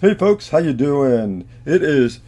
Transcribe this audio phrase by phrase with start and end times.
[0.00, 1.48] Hey folks, how you doing?
[1.66, 2.20] It is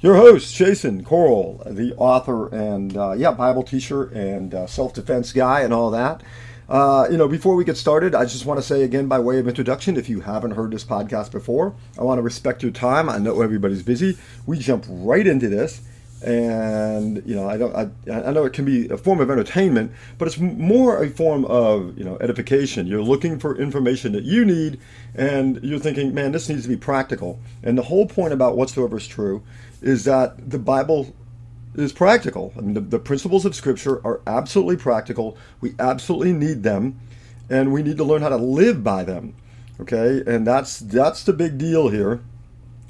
[0.00, 5.60] your host Jason Coral, the author and uh, yeah Bible teacher and uh, self-defense guy
[5.60, 6.20] and all that.
[6.68, 9.38] Uh, you know, before we get started, I just want to say again, by way
[9.38, 13.08] of introduction, if you haven't heard this podcast before, I want to respect your time.
[13.08, 14.18] I know everybody's busy.
[14.44, 15.80] We jump right into this
[16.22, 19.92] and you know I don't I, I know it can be a form of entertainment,
[20.18, 22.86] but it's more a form of you know edification.
[22.86, 24.80] You're looking for information that you need,
[25.14, 27.40] and you're thinking, man, this needs to be practical.
[27.62, 29.42] And the whole point about whatsoever is true
[29.80, 31.14] is that the Bible
[31.74, 32.52] is practical.
[32.56, 35.36] I mean, the, the principles of Scripture are absolutely practical.
[35.60, 37.00] We absolutely need them,
[37.50, 39.34] and we need to learn how to live by them.
[39.80, 42.20] Okay, and that's that's the big deal here.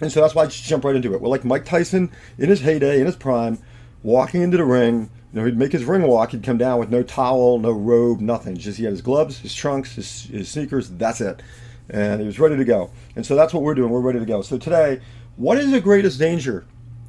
[0.02, 1.20] And so that's why I just jump right into it.
[1.20, 3.58] We're like Mike Tyson in his heyday, in his prime,
[4.02, 5.08] walking into the ring.
[5.32, 6.32] You know, he'd make his ring walk.
[6.32, 8.56] He'd come down with no towel, no robe, nothing.
[8.56, 10.90] Just he had his gloves, his trunks, his, his sneakers.
[10.90, 11.40] That's it.
[11.88, 12.90] And he was ready to go.
[13.14, 13.90] And so that's what we're doing.
[13.90, 14.42] We're ready to go.
[14.42, 15.00] So today,
[15.36, 16.64] what is the greatest danger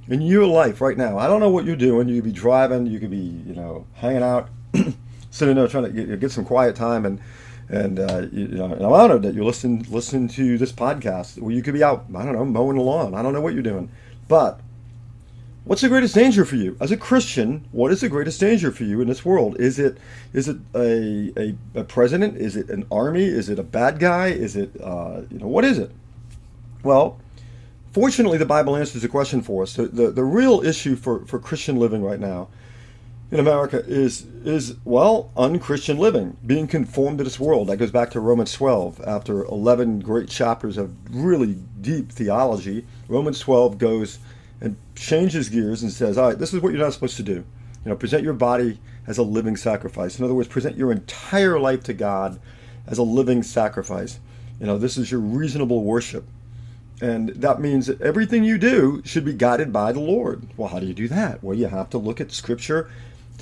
[0.07, 1.17] in your life right now?
[1.17, 2.07] I don't know what you're doing.
[2.07, 2.85] You could be driving.
[2.85, 4.49] You could be, you know, hanging out,
[5.31, 7.19] sitting there trying to get, get some quiet time and
[7.69, 11.39] and, uh, you know, I'm honored that you're listening listening to this podcast.
[11.39, 13.13] Well, you could be out, I don't know, mowing the lawn.
[13.15, 13.89] I don't know what you're doing,
[14.27, 14.59] but
[15.63, 17.65] what's the greatest danger for you as a Christian?
[17.71, 19.59] What is the greatest danger for you in this world?
[19.59, 19.97] Is it
[20.33, 22.37] is it a a, a president?
[22.37, 23.25] Is it an army?
[23.25, 24.27] Is it a bad guy?
[24.27, 25.91] Is it uh, you know what is it?
[26.83, 27.17] Well,
[27.93, 29.75] fortunately, the Bible answers the question for us.
[29.75, 32.49] The, the, the real issue for, for Christian living right now
[33.33, 37.67] in America is is well unchristian living, being conformed to this world.
[37.67, 39.01] That goes back to Romans 12.
[39.07, 44.19] After 11 great chapters of really deep theology, Romans 12 goes
[44.61, 47.43] and changes gears and says, "All right, this is what you're not supposed to do.
[47.83, 50.19] You know, present your body as a living sacrifice.
[50.19, 52.39] In other words, present your entire life to God
[52.85, 54.19] as a living sacrifice.
[54.59, 56.25] You know, this is your reasonable worship."
[57.01, 60.43] And that means that everything you do should be guided by the Lord.
[60.55, 61.43] Well, how do you do that?
[61.43, 62.89] Well, you have to look at Scripture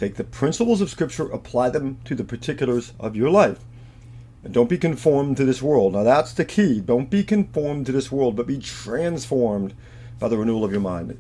[0.02, 3.60] Take the principles of Scripture, apply them to the particulars of your life.
[4.44, 5.94] And don't be conformed to this world.
[5.94, 6.82] Now, that's the key.
[6.82, 9.76] Don't be conformed to this world, but be transformed
[10.18, 11.20] by the renewal of your mind.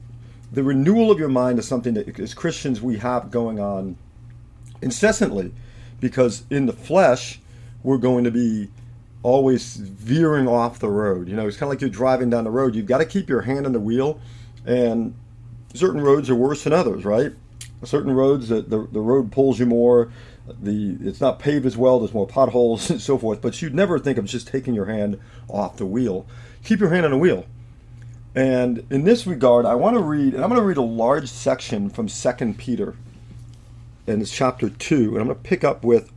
[0.51, 3.97] The renewal of your mind is something that, as Christians, we have going on
[4.81, 5.53] incessantly
[6.00, 7.39] because in the flesh,
[7.83, 8.67] we're going to be
[9.22, 11.27] always veering off the road.
[11.27, 12.73] You know, it's kind of like you're driving down the road.
[12.73, 14.19] You've got to keep your hand on the wheel,
[14.66, 15.13] and
[15.75, 17.33] certain roads are worse than others, right?
[17.84, 20.12] Certain roads the, the, the road pulls you more
[20.59, 24.00] the it's not paved as well there's more potholes and so forth but you'd never
[24.00, 25.19] think of just taking your hand
[25.50, 26.25] off the wheel.
[26.64, 27.46] Keep your hand on the wheel.
[28.34, 31.30] And in this regard i want to read and i'm going to read a large
[31.30, 32.96] section from second peter
[34.08, 36.12] and it's chapter 2 and i'm going to pick up with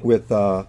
[0.00, 0.64] with uh,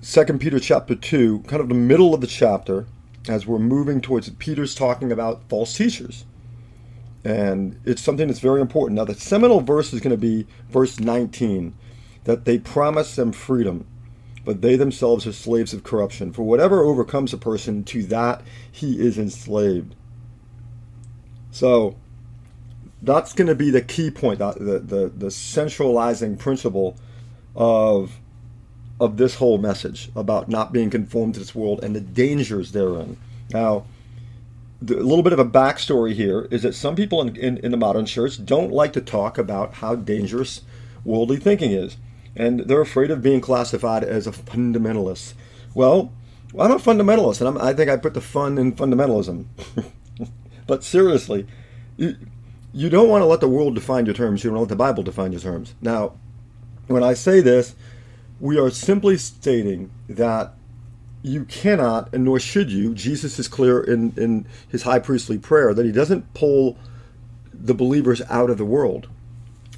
[0.00, 2.86] second peter chapter 2 kind of the middle of the chapter
[3.28, 6.24] as we're moving towards peter's talking about false teachers
[7.24, 8.98] and it's something that's very important.
[8.98, 11.74] Now, the seminal verse is going to be verse 19
[12.24, 13.86] that they promise them freedom,
[14.44, 16.32] but they themselves are slaves of corruption.
[16.32, 19.94] For whatever overcomes a person, to that he is enslaved.
[21.50, 21.96] So,
[23.00, 26.96] that's going to be the key point, the, the, the centralizing principle
[27.54, 28.18] of,
[29.00, 33.16] of this whole message about not being conformed to this world and the dangers therein.
[33.50, 33.84] Now,
[34.82, 37.76] a little bit of a backstory here is that some people in, in, in, the
[37.76, 40.62] modern church don't like to talk about how dangerous
[41.04, 41.96] worldly thinking is.
[42.36, 45.34] And they're afraid of being classified as a fundamentalist.
[45.74, 46.12] Well,
[46.58, 49.46] I'm a fundamentalist, and I'm, i think I put the fun in fundamentalism.
[50.66, 51.46] but seriously,
[51.96, 52.16] you,
[52.72, 54.42] you don't want to let the world define your terms.
[54.42, 55.74] You don't let the Bible define your terms.
[55.80, 56.14] Now,
[56.86, 57.74] when I say this,
[58.40, 60.54] we are simply stating that
[61.24, 62.94] you cannot, and nor should you.
[62.94, 66.76] Jesus is clear in, in his high priestly prayer that he doesn't pull
[67.52, 69.08] the believers out of the world,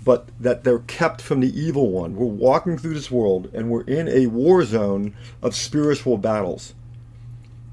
[0.05, 2.17] but that they're kept from the evil one.
[2.17, 6.75] We're walking through this world and we're in a war zone of spiritual battles.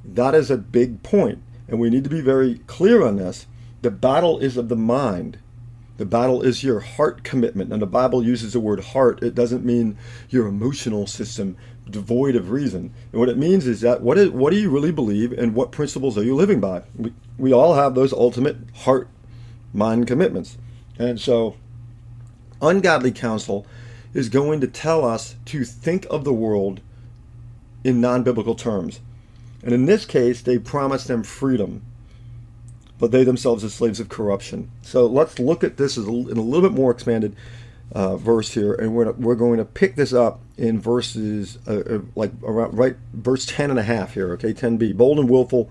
[0.06, 3.48] That is a big point, and we need to be very clear on this.
[3.82, 5.40] The battle is of the mind.
[6.04, 7.72] The battle is your heart commitment.
[7.72, 9.24] And the Bible uses the word heart.
[9.24, 9.98] It doesn't mean
[10.28, 11.56] your emotional system
[11.90, 12.94] devoid of reason.
[13.14, 15.72] And what it means is that what, is, what do you really believe and what
[15.72, 16.84] principles are you living by?
[16.98, 19.08] We, we all have those ultimate heart
[19.74, 20.58] mind commitments.
[21.00, 21.56] And so,
[22.62, 23.66] ungodly counsel
[24.14, 26.82] is going to tell us to think of the world
[27.86, 29.00] in non biblical terms.
[29.64, 31.82] And in this case, they promise them freedom
[33.04, 34.72] but they themselves are slaves of corruption.
[34.82, 37.36] So let's look at this in a little bit more expanded
[37.92, 42.00] uh, verse here, and we're, we're going to pick this up in verses uh, uh,
[42.16, 44.32] like around right verse 10 and a half here.
[44.32, 44.96] Okay, 10b.
[44.96, 45.70] Bold and willful,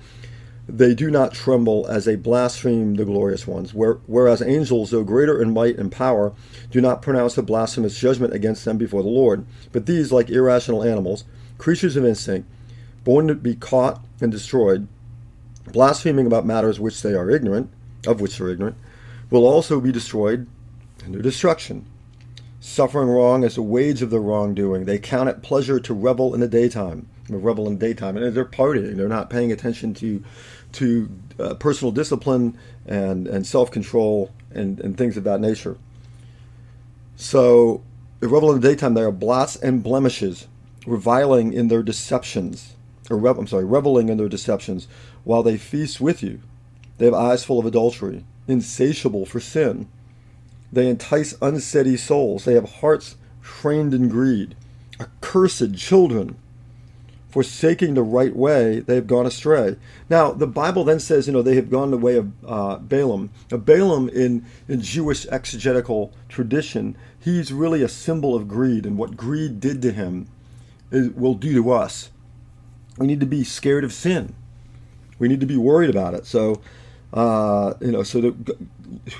[0.68, 3.72] they do not tremble as they blaspheme the glorious ones.
[3.72, 6.34] Where, whereas angels, though greater in might and power,
[6.70, 9.46] do not pronounce a blasphemous judgment against them before the Lord.
[9.72, 11.24] But these, like irrational animals,
[11.56, 12.46] creatures of instinct,
[13.04, 14.86] born to be caught and destroyed,
[15.66, 17.70] blaspheming about matters which they are ignorant,
[18.06, 18.76] of which they're ignorant,
[19.30, 20.46] will also be destroyed
[21.04, 21.86] in their destruction.
[22.60, 24.84] Suffering wrong as the wage of their wrongdoing.
[24.84, 27.08] They count it pleasure to revel in the daytime.
[27.28, 28.96] Revel in the daytime, and they're partying.
[28.96, 30.22] They're not paying attention to
[30.72, 35.76] to uh, personal discipline and and self control and and things of that nature.
[37.16, 37.82] So,
[38.20, 38.94] they revel in the daytime.
[38.94, 40.46] They are blots and blemishes,
[40.86, 42.74] reviling in their deceptions.
[43.10, 44.88] Or I'm sorry, reveling in their deceptions,
[45.24, 46.40] while they feast with you.
[46.98, 49.88] They have eyes full of adultery, insatiable for sin
[50.72, 52.46] they entice unsteady souls.
[52.46, 54.56] They have hearts trained in greed.
[54.98, 56.36] Accursed children.
[57.28, 59.76] Forsaking the right way, they have gone astray.
[60.10, 63.30] Now, the Bible then says, you know, they have gone the way of uh, Balaam.
[63.50, 69.16] Now, Balaam, in, in Jewish exegetical tradition, he's really a symbol of greed, and what
[69.16, 70.28] greed did to him
[70.90, 72.10] is, will do to us.
[72.98, 74.34] We need to be scared of sin.
[75.22, 76.26] We need to be worried about it.
[76.26, 76.60] So,
[77.14, 78.34] uh, you know, so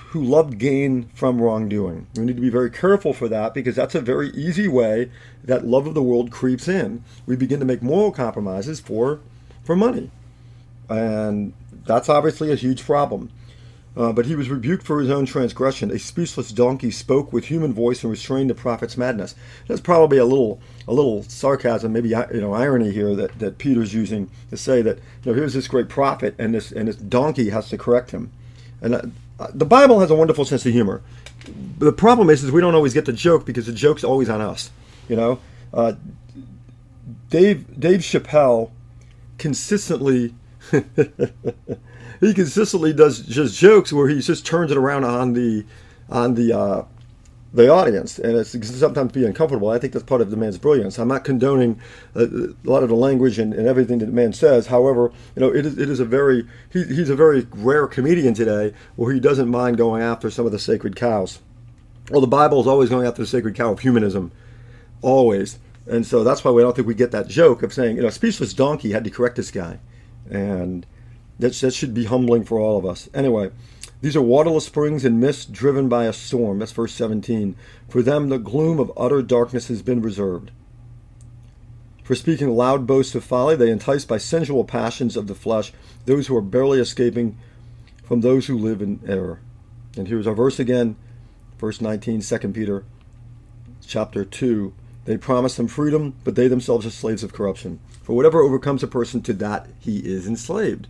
[0.09, 2.09] who loved gain from wrongdoing.
[2.17, 5.13] We need to be very careful for that because that's a very easy way
[5.45, 7.05] that love of the world creeps in.
[7.25, 9.21] We begin to make moral compromises for
[9.63, 10.11] for money,
[10.89, 11.53] and
[11.87, 13.31] that's obviously a huge problem.
[13.95, 15.91] Uh, but he was rebuked for his own transgression.
[15.91, 19.35] A speechless donkey spoke with human voice and restrained the prophet's madness.
[19.69, 23.93] That's probably a little, a little sarcasm, maybe you know, irony here that, that Peter's
[23.93, 27.51] using to say that you know here's this great prophet and this and this donkey
[27.51, 28.33] has to correct him.
[28.81, 31.03] And uh, the Bible has a wonderful sense of humor.
[31.79, 34.41] The problem is, is we don't always get the joke because the joke's always on
[34.41, 34.71] us.
[35.09, 35.41] You know,
[35.75, 35.95] uh,
[37.29, 38.71] Dave Dave Chappelle
[39.37, 40.35] consistently
[42.23, 45.67] he consistently does just jokes where he just turns it around on the
[46.09, 46.85] on the uh,
[47.53, 49.69] the audience, and it's sometimes be uncomfortable.
[49.69, 50.99] I think that's part of the man's brilliance.
[50.99, 51.81] I'm not condoning
[52.15, 54.69] a, a lot of the language and, and, everything that the man says.
[54.69, 58.35] However, you know, it is, it is a very he, he's a very rare comedian
[58.35, 61.41] today where he doesn't mind going after some of the sacred cows.
[62.09, 64.31] Well, the Bible is always going after the sacred cow of humanism,
[65.03, 68.03] always, and so that's why we don't think we get that joke of saying, you
[68.03, 69.81] know, a speechless donkey had to correct this guy,
[70.31, 70.87] and
[71.43, 73.09] that that should be humbling for all of us.
[73.13, 73.51] Anyway.
[74.01, 76.59] These are waterless springs and mist driven by a storm.
[76.59, 77.55] That's verse 17.
[77.89, 80.51] For them, the gloom of utter darkness has been reserved.
[82.03, 85.73] For speaking loud boasts of folly, they entice by sensual passions of the flesh
[86.05, 87.39] those who are barely escaping
[88.03, 89.39] from those who live in error.
[89.97, 90.97] And here's our verse again,
[91.59, 92.85] verse 19, 2 Peter
[93.87, 94.75] chapter 2.
[95.05, 97.79] They promise them freedom, but they themselves are slaves of corruption.
[98.03, 100.89] For whatever overcomes a person, to that he is enslaved.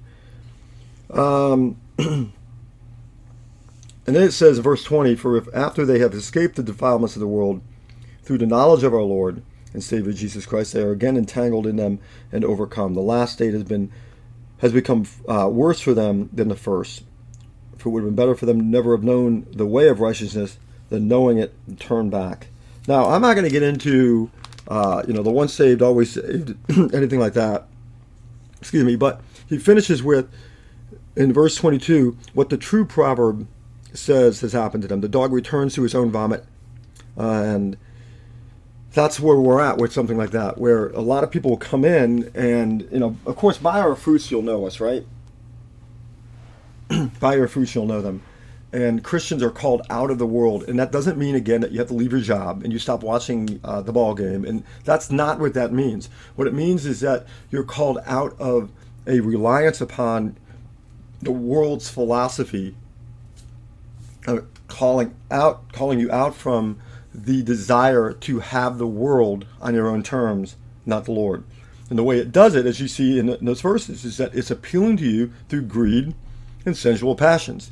[1.12, 1.76] Um,
[4.06, 7.14] And then it says, in verse 20, For if after they have escaped the defilements
[7.14, 7.62] of the world,
[8.23, 9.43] through the knowledge of our Lord
[9.73, 12.00] and Savior Jesus Christ, they are again entangled in them
[12.31, 12.94] and overcome.
[12.94, 13.91] The last state has been
[14.59, 17.03] has become uh, worse for them than the first.
[17.76, 19.99] For it would have been better for them to never have known the way of
[19.99, 20.56] righteousness
[20.88, 22.47] than knowing it and turn back.
[22.87, 24.31] Now, I'm not going to get into,
[24.69, 26.55] uh, you know, the once saved, always saved,
[26.94, 27.67] anything like that.
[28.61, 30.31] Excuse me, but he finishes with,
[31.16, 33.47] in verse 22, what the true proverb
[33.92, 35.00] says has happened to them.
[35.00, 36.45] The dog returns to his own vomit,
[37.19, 37.76] uh, and
[38.92, 41.85] that's where we're at with something like that, where a lot of people will come
[41.85, 45.04] in and, you know, of course, by our fruits you'll know us, right?
[47.21, 48.23] by your fruits you'll know them.
[48.75, 51.78] And Christians are called out of the world, and that doesn't mean again that you
[51.78, 55.11] have to leave your job and you stop watching uh, the ball game, and that's
[55.11, 56.09] not what that means.
[56.37, 58.71] What it means is that you're called out of
[59.07, 60.37] a reliance upon
[61.23, 62.75] the world's philosophy
[64.69, 66.79] calling out, calling you out from
[67.14, 71.45] the desire to have the world on your own terms, not the Lord.
[71.91, 74.50] And the way it does it, as you see in, those verses, is that it's
[74.50, 76.14] appealing to you through greed
[76.64, 77.71] and sensual passions.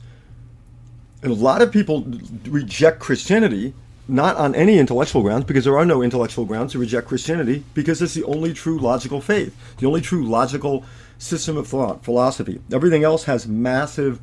[1.22, 2.06] And a lot of people
[2.46, 3.74] reject Christianity
[4.10, 8.02] not on any intellectual grounds, because there are no intellectual grounds to reject Christianity, because
[8.02, 10.84] it's the only true logical faith, the only true logical
[11.18, 12.60] system of thought, philosophy.
[12.72, 14.20] Everything else has massive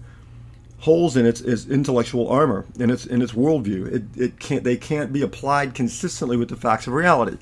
[0.79, 3.91] holes in its, its intellectual armor in its in its worldview.
[3.91, 7.37] It, it can't they can't be applied consistently with the facts of reality.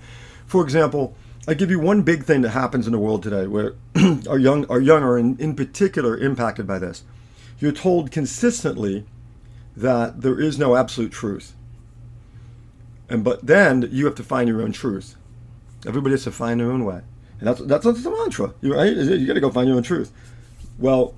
[0.46, 1.16] For example,
[1.48, 3.74] I give you one big thing that happens in the world today where
[4.30, 7.04] our young our young are in, in particular impacted by this.
[7.60, 9.06] You're told consistently
[9.76, 11.54] that there is no absolute truth.
[13.10, 15.16] And but then you have to find your own truth.
[15.86, 17.02] Everybody has to find their own way,
[17.40, 18.96] and that's that's, the mantra, right?
[18.96, 20.12] You got to go find your own truth.
[20.80, 21.14] Well,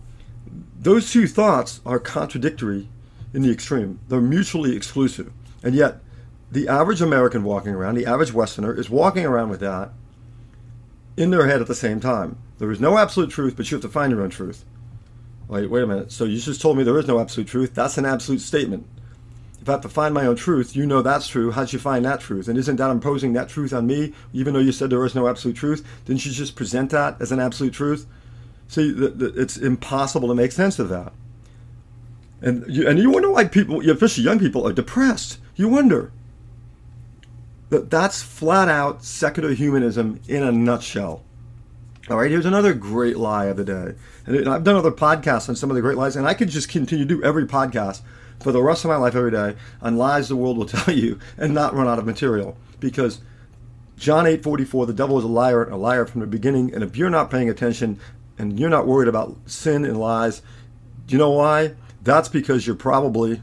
[0.78, 2.90] those two thoughts are contradictory
[3.34, 4.00] in the extreme.
[4.10, 5.32] They're mutually exclusive,
[5.64, 6.02] and yet
[6.52, 9.92] the average American walking around, the average Westerner, is walking around with that
[11.16, 12.38] in their head at the same time.
[12.58, 14.66] There is no absolute truth, but you have to find your own truth.
[15.48, 16.12] Wait, wait a minute.
[16.12, 17.74] So you just told me there is no absolute truth.
[17.74, 18.86] That's an absolute statement.
[19.68, 21.52] Have to find my own truth, you know that's true.
[21.52, 22.48] How'd you find that truth?
[22.48, 25.28] And isn't that imposing that truth on me, even though you said there is no
[25.28, 25.86] absolute truth?
[26.06, 28.08] Didn't you just present that as an absolute truth?
[28.68, 31.14] See, the, the, it's impossible to make sense of that.
[32.42, 35.40] And you, and you wonder why people, especially young people, are depressed.
[35.56, 36.12] You wonder.
[37.70, 41.24] That that's flat out secular humanism in a nutshell.
[42.10, 43.96] All right, here's another great lie of the day.
[44.26, 46.70] And I've done other podcasts on some of the great lies, and I could just
[46.70, 48.02] continue to do every podcast
[48.40, 51.20] for the rest of my life every day on lies the world will tell you
[51.38, 52.58] and not run out of material.
[52.80, 53.22] Because
[53.98, 56.96] John 8:44, the devil is a liar and a liar from the beginning, and if
[56.96, 58.00] you're not paying attention
[58.38, 60.42] and you're not worried about sin and lies,
[61.08, 61.74] do you know why?
[62.04, 63.42] That's because you're probably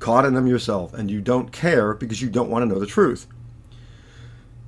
[0.00, 2.86] caught in them yourself and you don't care because you don't want to know the
[2.86, 3.26] truth.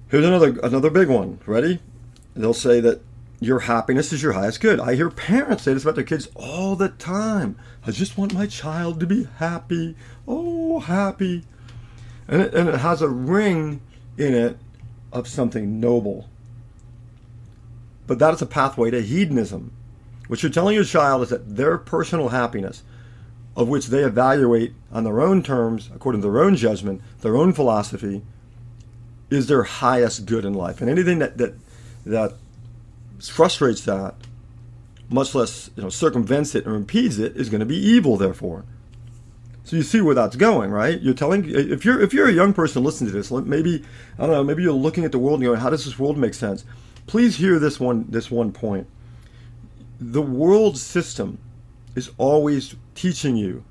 [0.08, 1.40] Here's another another big one.
[1.46, 1.80] Ready?
[2.34, 3.02] They'll say that
[3.40, 4.80] your happiness is your highest good.
[4.80, 7.58] I hear parents say this about their kids all the time.
[7.86, 9.94] I just want my child to be happy.
[10.26, 11.44] Oh, happy.
[12.28, 13.80] And it, and it has a ring
[14.16, 14.58] in it
[15.12, 16.28] of something noble.
[18.06, 19.72] But that is a pathway to hedonism.
[20.28, 22.82] What you're telling your child is that their personal happiness,
[23.54, 27.52] of which they evaluate on their own terms, according to their own judgment, their own
[27.52, 28.22] philosophy,
[29.30, 30.80] is their highest good in life.
[30.80, 31.54] And anything that that
[32.04, 32.34] that
[33.20, 34.14] frustrates that,
[35.08, 38.16] much less you know circumvents it or impedes it, is going to be evil.
[38.16, 38.64] Therefore,
[39.64, 41.00] so you see where that's going, right?
[41.00, 43.84] You're telling if you're if you're a young person listening to this, maybe
[44.18, 46.18] I don't know, maybe you're looking at the world and going, how does this world
[46.18, 46.64] make sense?
[47.06, 48.86] Please hear this one this one point.
[49.98, 51.38] The world system
[51.94, 53.64] is always teaching you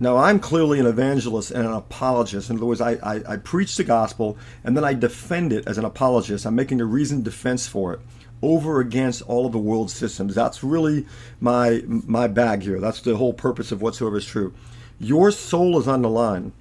[0.00, 2.50] now, I'm clearly an evangelist and an apologist.
[2.50, 5.76] In other words, I, I, I, preach the gospel and then I defend it as
[5.76, 6.46] an apologist.
[6.46, 8.00] I'm making a reasoned defense for it
[8.42, 10.34] over against all of the world systems.
[10.34, 11.06] That's really
[11.40, 12.80] my my bag here.
[12.80, 14.54] That's the whole purpose of whatsoever is true.
[14.98, 16.52] Your soul is on the line.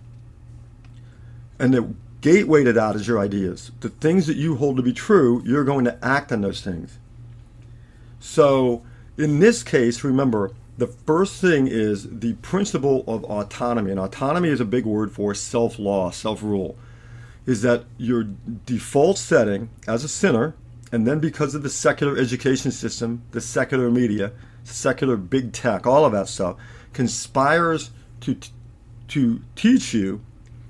[1.60, 3.72] And the gateway to that is your ideas.
[3.80, 7.00] The things that you hold to be true, you're going to act on those things.
[8.20, 8.84] So,
[9.18, 13.92] in this case, remember, the first thing is the principle of autonomy.
[13.92, 16.78] And autonomy is a big word for self law, self rule.
[17.46, 18.28] Is that your
[18.66, 20.54] default setting as a sinner,
[20.92, 24.32] and then because of the secular education system, the secular media,
[24.64, 26.58] secular big tech, all of that stuff,
[26.94, 27.92] conspires
[28.22, 28.38] to,
[29.10, 30.22] to teach you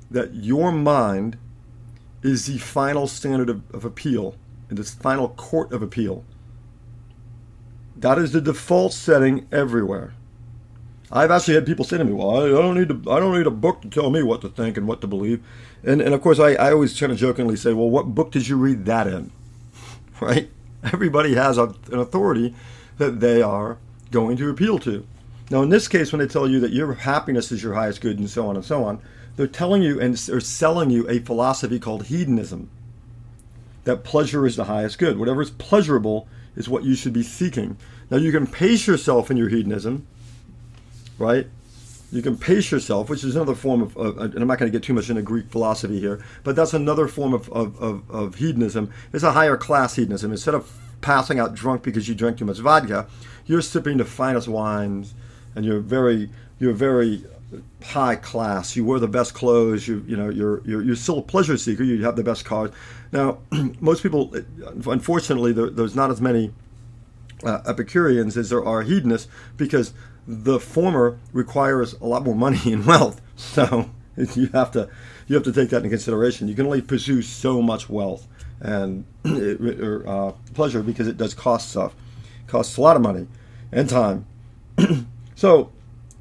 [0.10, 1.38] that your mind
[2.24, 4.36] is the final standard of, of appeal,
[4.70, 6.26] and the final court of appeal.
[7.96, 10.14] That is the default setting everywhere.
[11.12, 13.48] I've actually had people say to me, "Well, I don't need to, I don't need
[13.48, 15.42] a book to tell me what to think and what to believe,"
[15.84, 18.48] and and of course I, I always kind of jokingly say, "Well, what book did
[18.48, 19.32] you read that in?"
[20.22, 20.50] Right?
[20.84, 22.56] Everybody has a, an authority
[22.98, 23.78] that they are
[24.10, 25.06] going to appeal to.
[25.50, 28.20] Now, in this case, when they tell you that your happiness is your highest good
[28.20, 29.00] and so on and so on,
[29.36, 32.70] they're telling you and they're selling you a philosophy called hedonism.
[33.84, 35.18] That pleasure is the highest good.
[35.18, 37.78] Whatever is pleasurable is what you should be seeking.
[38.10, 40.08] Now, you can pace yourself in your hedonism,
[41.18, 41.48] right?
[42.12, 44.78] You can pace yourself, which is another form of, of and I'm not going to
[44.78, 48.36] get too much into Greek philosophy here, but that's another form of, of, of, of
[48.36, 48.92] hedonism.
[49.12, 50.32] It's a higher class hedonism.
[50.32, 50.72] Instead of
[51.02, 53.08] passing out drunk because you drank too much vodka,
[53.46, 55.14] you're sipping the finest wines,
[55.56, 57.24] and you're very you're very
[57.84, 58.76] high class.
[58.76, 59.88] You wear the best clothes.
[59.88, 61.84] You you know you're you're, you're still a pleasure seeker.
[61.84, 62.72] You have the best cars.
[63.12, 63.40] Now,
[63.80, 64.34] most people,
[64.86, 66.54] unfortunately, there, there's not as many
[67.44, 69.94] uh, Epicureans as there are hedonists because
[70.28, 73.22] the former requires a lot more money and wealth.
[73.36, 74.90] So you have to
[75.28, 76.48] you have to take that into consideration.
[76.48, 78.28] You can only pursue so much wealth
[78.60, 81.96] and uh, pleasure because it does cost stuff.
[82.48, 83.28] Costs a lot of money
[83.72, 84.26] and time.
[85.36, 85.72] so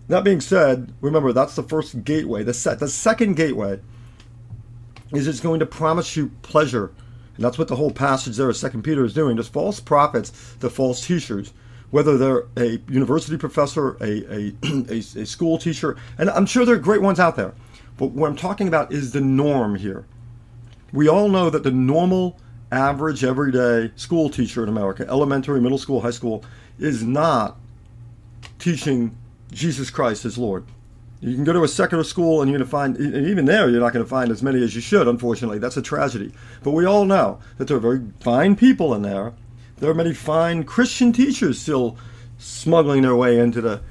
[0.08, 2.42] that being said, remember that's the first gateway.
[2.42, 3.80] The set the second gateway
[5.12, 6.92] is it's going to promise you pleasure.
[7.36, 9.36] And that's what the whole passage there of Second Peter is doing.
[9.36, 11.52] There's false prophets, the false teachers,
[11.90, 14.54] whether they're a university professor, a, a,
[14.90, 17.54] a, a school teacher, and I'm sure there are great ones out there.
[17.96, 20.06] But what I'm talking about is the norm here.
[20.92, 22.38] We all know that the normal,
[22.70, 26.44] average, everyday school teacher in America, elementary, middle school, high school,
[26.78, 27.56] is not
[28.58, 29.16] teaching
[29.52, 30.64] Jesus Christ as Lord.
[31.20, 33.70] You can go to a secular school and you're going to find, and even there,
[33.70, 35.58] you're not going to find as many as you should, unfortunately.
[35.58, 36.32] That's a tragedy.
[36.62, 39.32] But we all know that there are very fine people in there.
[39.78, 41.96] There are many fine Christian teachers still
[42.38, 43.82] smuggling their way into the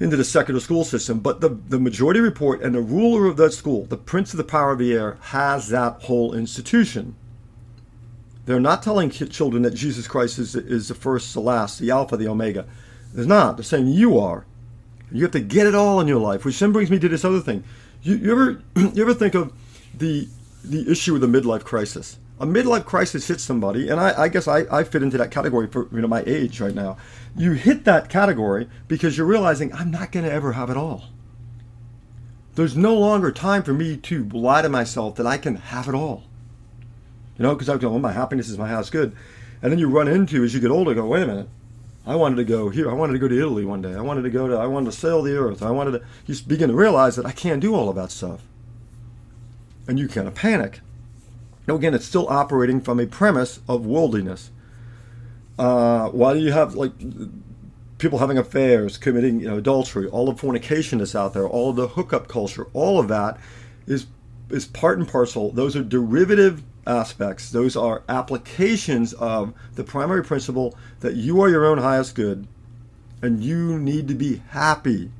[0.00, 1.20] into the secular school system.
[1.20, 4.44] But the, the majority report and the ruler of that school, the prince of the
[4.44, 7.14] power of the air, has that whole institution.
[8.44, 12.16] They're not telling children that Jesus Christ is, is the first, the last, the Alpha,
[12.16, 12.66] the Omega.
[13.14, 13.56] They're not.
[13.56, 14.44] They're saying you are.
[15.12, 17.24] You have to get it all in your life, which then brings me to this
[17.24, 17.62] other thing.
[18.02, 18.62] You, you ever
[18.94, 19.52] you ever think of
[19.96, 20.26] the
[20.64, 22.18] the issue of the midlife crisis?
[22.40, 25.68] A midlife crisis hits somebody, and I, I guess I, I fit into that category
[25.68, 26.96] for you know my age right now.
[27.36, 31.04] You hit that category because you're realizing I'm not going to ever have it all.
[32.54, 35.94] There's no longer time for me to lie to myself that I can have it
[35.94, 36.24] all.
[37.38, 39.16] You know, because I go, oh, my happiness is my house good.
[39.62, 41.48] And then you run into, as you get older, go, wait a minute.
[42.04, 42.90] I wanted to go here.
[42.90, 43.94] I wanted to go to Italy one day.
[43.94, 45.62] I wanted to go to, I wanted to sail the earth.
[45.62, 48.42] I wanted to, you begin to realize that I can't do all of that stuff.
[49.86, 50.80] And you kind of panic.
[51.66, 54.50] Now, again, it's still operating from a premise of worldliness.
[55.58, 56.92] Uh, why do you have, like,
[57.98, 61.76] people having affairs, committing you know, adultery, all the fornication that's out there, all of
[61.76, 63.38] the hookup culture, all of that
[63.86, 64.06] is
[64.50, 65.50] is part and parcel.
[65.50, 67.50] Those are derivative aspects.
[67.50, 72.46] Those are applications of the primary principle that you are your own highest good
[73.22, 75.10] and you need to be happy.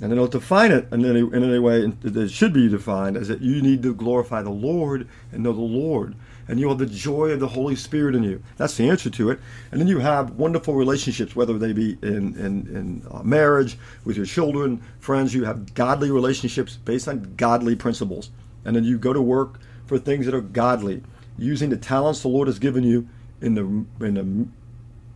[0.00, 3.16] And then I'll define it in any, in any way that it should be defined
[3.16, 6.14] as that you need to glorify the Lord and know the Lord.
[6.46, 8.42] And you have the joy of the Holy Spirit in you.
[8.56, 9.40] That's the answer to it.
[9.70, 14.16] And then you have wonderful relationships, whether they be in, in, in uh, marriage, with
[14.16, 15.34] your children, friends.
[15.34, 18.30] You have godly relationships based on godly principles
[18.68, 21.02] and then you go to work for things that are godly,
[21.38, 23.08] using the talents the Lord has given you
[23.40, 23.62] in the
[24.04, 24.48] in the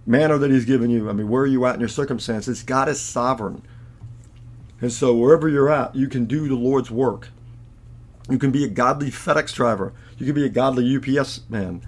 [0.06, 1.10] manner that He's given you.
[1.10, 2.62] I mean, where are you at in your circumstances?
[2.62, 3.62] God is sovereign,
[4.82, 7.30] and so wherever you're at, you can do the Lord's work.
[8.28, 9.94] You can be a godly FedEx driver.
[10.18, 11.80] You can be a godly UPS man.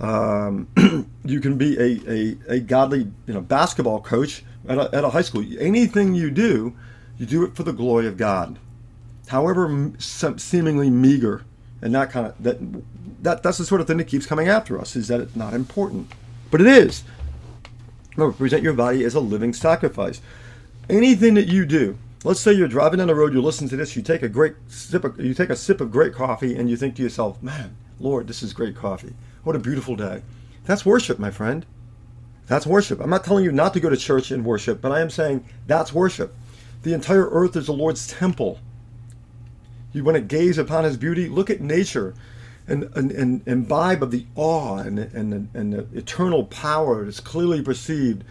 [0.00, 0.66] Um,
[1.24, 5.10] you can be a, a, a godly you know basketball coach at a, at a
[5.10, 5.44] high school.
[5.60, 6.74] Anything you do,
[7.18, 8.58] you do it for the glory of God
[9.32, 11.42] however seemingly meager,
[11.80, 12.58] and that kind of that
[13.22, 15.54] that that's the sort of thing that keeps coming after us is that it's not
[15.54, 16.12] important,
[16.50, 17.02] but it is.
[18.16, 20.20] Remember, present your body as a living sacrifice.
[20.90, 23.96] Anything that you do, let's say you're driving down the road, you listen to this,
[23.96, 26.76] you take a great sip, of, you take a sip of great coffee, and you
[26.76, 29.14] think to yourself, "Man, Lord, this is great coffee.
[29.44, 30.22] What a beautiful day."
[30.64, 31.66] That's worship, my friend.
[32.46, 33.00] That's worship.
[33.00, 35.44] I'm not telling you not to go to church and worship, but I am saying
[35.66, 36.34] that's worship.
[36.82, 38.58] The entire earth is the Lord's temple.
[39.92, 41.28] You want to gaze upon his beauty?
[41.28, 42.14] Look at nature
[42.66, 47.62] and, and, and imbibe of the awe and, and, and the eternal power that's clearly
[47.62, 48.24] perceived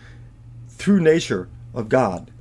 [0.69, 2.31] through nature of God.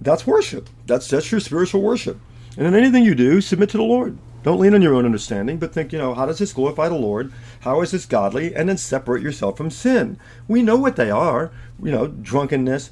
[0.00, 0.68] That's worship.
[0.86, 2.18] That's, that's your spiritual worship.
[2.56, 4.18] And in anything you do, submit to the Lord.
[4.42, 6.94] Don't lean on your own understanding, but think, you know, how does this glorify the
[6.94, 7.30] Lord?
[7.60, 8.54] How is this godly?
[8.54, 10.18] And then separate yourself from sin.
[10.48, 11.52] We know what they are.
[11.82, 12.90] You know, drunkenness,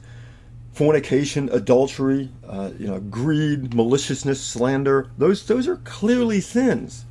[0.73, 5.11] fornication, adultery, uh, you know, greed, maliciousness, slander.
[5.17, 7.07] Those those are clearly sins.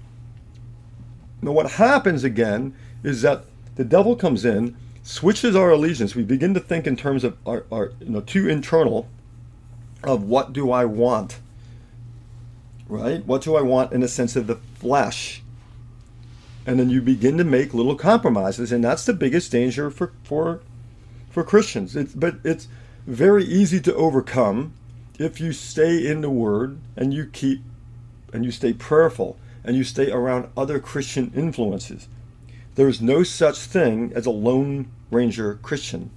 [1.42, 6.16] Now, what happens again is that the devil comes in, switches our allegiance.
[6.16, 9.08] We begin to think in terms of our, our you know, too internal
[10.04, 11.40] of what do I want,
[12.88, 13.26] right?
[13.26, 15.42] What do I want in the sense of the flesh?
[16.66, 20.62] And then you begin to make little compromises, and that's the biggest danger for for
[21.30, 21.96] for Christians.
[21.96, 22.68] It's, but it's
[23.06, 24.74] very easy to overcome
[25.18, 27.62] if you stay in the Word and you keep
[28.34, 32.08] and you stay prayerful and you stay around other Christian influences.
[32.76, 36.12] There is no such thing as a lone ranger Christian.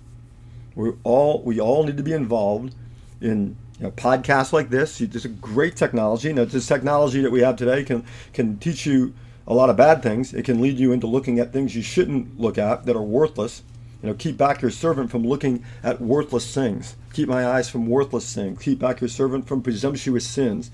[0.74, 2.74] We all we all need to be involved
[3.20, 5.00] in you know, podcasts like this.
[5.00, 6.32] It's a great technology.
[6.34, 9.14] Now, this technology that we have today can can teach you
[9.46, 10.34] a lot of bad things.
[10.34, 13.62] It can lead you into looking at things you shouldn't look at that are worthless.
[14.02, 16.94] You know, keep back your servant from looking at worthless things.
[17.14, 18.62] Keep my eyes from worthless things.
[18.62, 20.70] Keep back your servant from presumptuous sins.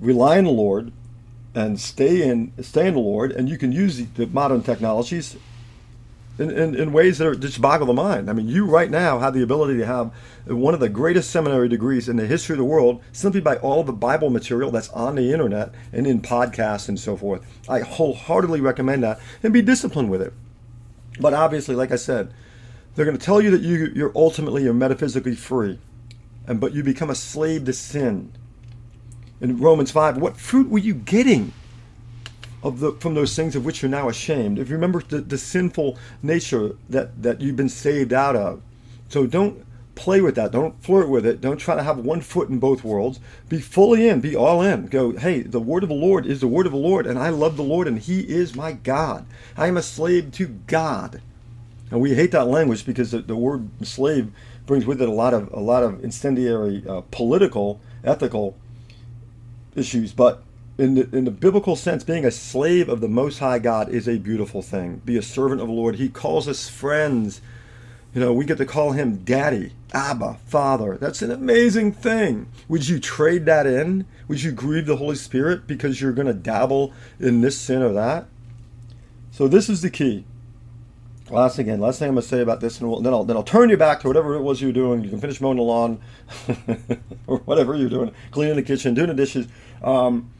[0.00, 0.92] Rely on the Lord
[1.54, 5.36] and stay in stay in the Lord, and you can use the, the modern technologies
[6.38, 8.28] in, in, in, ways that are just boggle the mind.
[8.28, 10.12] I mean, you right now have the ability to have
[10.46, 13.84] one of the greatest seminary degrees in the history of the world simply by all
[13.84, 17.46] the Bible material that's on the internet and in podcasts and so forth.
[17.68, 20.32] I wholeheartedly recommend that and be disciplined with it.
[21.20, 22.32] But obviously, like I said,
[22.94, 25.78] they're going to tell you that you, you're ultimately you're metaphysically free,
[26.46, 28.32] and but you become a slave to sin.
[29.40, 31.52] In Romans five, what fruit were you getting
[32.64, 34.58] of the from those things of which you're now ashamed?
[34.58, 38.62] If you remember the, the sinful nature that that you've been saved out of,
[39.08, 40.50] so don't play with that.
[40.50, 41.40] Don't flirt with it.
[41.40, 43.20] Don't try to have one foot in both worlds.
[43.48, 44.20] Be fully in.
[44.20, 44.86] Be all in.
[44.86, 47.28] Go, hey, the word of the Lord is the word of the Lord, and I
[47.28, 49.24] love the Lord, and He is my God.
[49.56, 51.20] I am a slave to God.
[51.90, 54.32] And we hate that language because the, the word slave
[54.66, 58.56] brings with it a lot of a lot of incendiary uh, political, ethical
[59.76, 60.12] issues.
[60.12, 60.42] But
[60.76, 64.08] in the, in the biblical sense, being a slave of the Most High God is
[64.08, 65.02] a beautiful thing.
[65.04, 65.96] Be a servant of the Lord.
[65.96, 67.40] He calls us friends.
[68.12, 70.96] You know, we get to call him Daddy, Abba, Father.
[70.96, 72.48] That's an amazing thing.
[72.68, 74.06] Would you trade that in?
[74.28, 77.92] Would you grieve the Holy Spirit because you're going to dabble in this sin or
[77.92, 78.26] that?
[79.30, 80.24] So this is the key.
[81.30, 83.42] Last again, last thing I'm going to say about this, and then I'll then I'll
[83.42, 85.02] turn you back to whatever it was you were doing.
[85.02, 85.98] You can finish mowing the lawn,
[87.26, 89.48] or whatever you're doing, cleaning the kitchen, doing the dishes.
[89.82, 90.30] Um,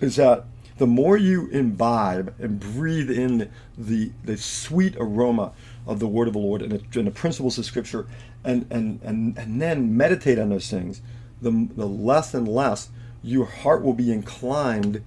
[0.00, 0.44] is that
[0.78, 5.52] the more you imbibe and breathe in the the sweet aroma
[5.86, 8.06] of the word of the Lord and the, and the principles of Scripture,
[8.44, 11.02] and, and and and then meditate on those things,
[11.42, 12.88] the the less and less
[13.22, 15.02] your heart will be inclined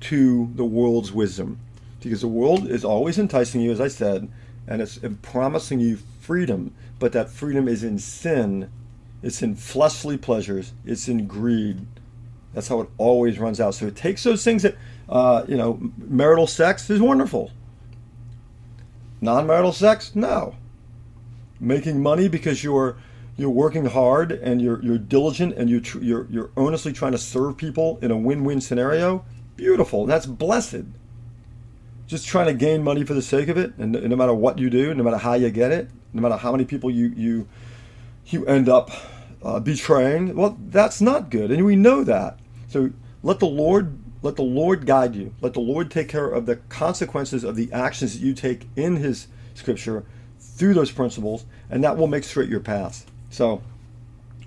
[0.00, 1.58] to the world's wisdom,
[2.00, 4.28] because the world is always enticing you, as I said
[4.68, 8.70] and it's promising you freedom, but that freedom is in sin,
[9.22, 11.86] it's in fleshly pleasures, it's in greed.
[12.58, 13.76] That's how it always runs out.
[13.76, 14.76] So it takes those things that,
[15.08, 17.52] uh, you know, marital sex is wonderful.
[19.20, 20.56] Non marital sex, no.
[21.60, 22.96] Making money because you're
[23.36, 27.18] you're working hard and you're you're diligent and you tr- you're you're earnestly trying to
[27.18, 29.24] serve people in a win-win scenario.
[29.54, 30.04] Beautiful.
[30.04, 30.86] That's blessed
[32.08, 34.68] just trying to gain money for the sake of it, and no matter what you
[34.68, 37.46] do, no matter how you get it, no matter how many people you you
[38.26, 38.90] you end up
[39.42, 42.38] uh, betraying, well, that's not good, and we know that.
[42.68, 42.90] So
[43.22, 45.34] let the Lord let the Lord guide you.
[45.40, 48.96] Let the Lord take care of the consequences of the actions that you take in
[48.96, 50.04] His Scripture
[50.40, 53.06] through those principles, and that will make straight your path.
[53.30, 53.62] So,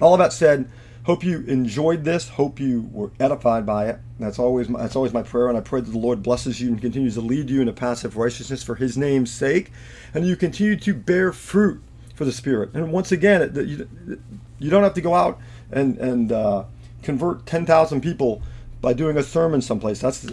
[0.02, 0.70] all of that said,
[1.06, 2.30] Hope you enjoyed this.
[2.30, 4.00] Hope you were edified by it.
[4.20, 6.68] That's always my, that's always my prayer, and I pray that the Lord blesses you
[6.68, 9.72] and continues to lead you in a path of righteousness for His name's sake,
[10.14, 11.82] and you continue to bear fruit
[12.14, 12.76] for the Spirit.
[12.76, 14.20] And once again, you,
[14.60, 15.40] you don't have to go out
[15.72, 16.66] and and uh,
[17.02, 18.42] convert ten thousand people
[18.82, 20.00] by doing a sermon someplace.
[20.00, 20.28] That's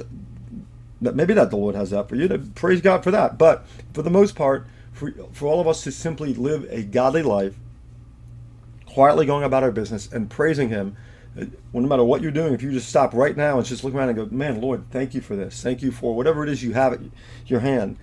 [1.01, 2.29] that maybe that the Lord has that for you.
[2.29, 3.39] To praise God for that.
[3.39, 7.23] But for the most part, for for all of us to simply live a godly
[7.23, 7.55] life
[8.87, 10.97] quietly going about our business and praising Him.
[11.39, 13.85] Uh, well, no matter what you're doing, if you just stop right now and just
[13.85, 15.63] look around and go, man, Lord, thank you for this.
[15.63, 17.01] Thank you for whatever it is you have at
[17.47, 17.97] your hand.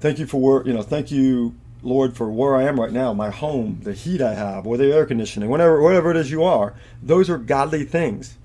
[0.00, 3.12] Thank you for where, you know, thank you, Lord, for where I am right now,
[3.12, 6.44] my home, the heat I have, or the air conditioning, whatever, whatever it is you
[6.44, 6.74] are.
[7.02, 8.38] Those are godly things.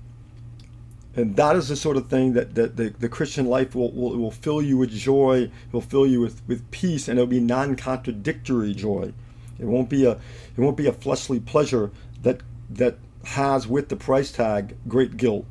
[1.14, 4.16] And that is the sort of thing that, that the, the Christian life will, will,
[4.16, 7.40] will fill you with joy, it will fill you with, with peace, and it'll be
[7.40, 9.12] non contradictory joy.
[9.58, 11.90] It won't be a it won't be a fleshly pleasure
[12.22, 15.44] that that has with the price tag great guilt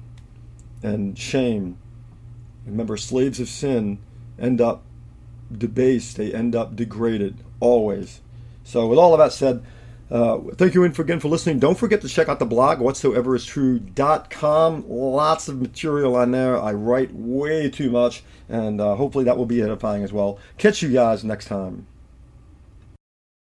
[0.82, 1.78] and shame.
[2.66, 4.00] Remember, slaves of sin
[4.40, 4.84] end up
[5.56, 6.18] debased.
[6.18, 8.22] They end up degraded always.
[8.64, 9.64] So, with all of that said,
[10.10, 11.60] uh, thank you again for listening.
[11.60, 14.86] Don't forget to check out the blog, whatsoeveristrue.com.
[14.88, 16.62] Lots of material on there.
[16.62, 20.40] I write way too much, and uh, hopefully that will be edifying as well.
[20.58, 21.86] Catch you guys next time.